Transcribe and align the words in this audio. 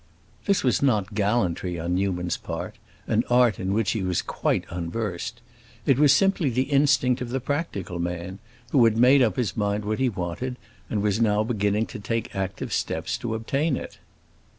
This 0.45 0.63
was 0.63 0.81
not 0.81 1.13
gallantry 1.13 1.77
on 1.79 1.93
Newman's 1.93 2.35
part—an 2.35 3.23
art 3.29 3.59
in 3.59 3.71
which 3.71 3.91
he 3.91 4.01
was 4.01 4.23
quite 4.23 4.65
unversed. 4.71 5.41
It 5.85 5.99
was 5.99 6.11
simply 6.11 6.49
the 6.49 6.63
instinct 6.71 7.21
of 7.21 7.29
the 7.29 7.39
practical 7.39 7.99
man, 7.99 8.39
who 8.71 8.83
had 8.85 8.97
made 8.97 9.21
up 9.21 9.35
his 9.35 9.55
mind 9.55 9.85
what 9.85 9.99
he 9.99 10.09
wanted, 10.09 10.55
and 10.89 11.03
was 11.03 11.21
now 11.21 11.43
beginning 11.43 11.85
to 11.85 11.99
take 11.99 12.35
active 12.35 12.73
steps 12.73 13.15
to 13.19 13.35
obtain 13.35 13.77
it. 13.77 13.99